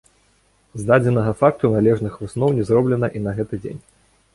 З 0.81 0.87
дадзенага 0.87 1.35
факту 1.43 1.71
належных 1.75 2.13
высноў 2.25 2.49
не 2.61 2.69
зроблена 2.71 3.07
і 3.19 3.27
на 3.29 3.41
гэты 3.41 3.55
дзень. 3.67 3.81